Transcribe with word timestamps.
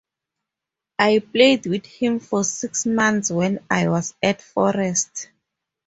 I 0.97 1.19
played 1.19 1.67
with 1.67 1.85
him 1.85 2.19
for 2.21 2.43
six 2.43 2.87
months 2.87 3.29
when 3.29 3.59
I 3.69 3.87
was 3.87 4.15
at 4.23 4.41
Forest. 4.41 5.29